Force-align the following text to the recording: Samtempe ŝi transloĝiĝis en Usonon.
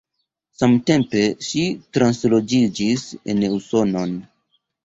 Samtempe 0.59 1.21
ŝi 1.49 1.61
transloĝiĝis 1.97 3.07
en 3.35 3.47
Usonon. 3.59 4.21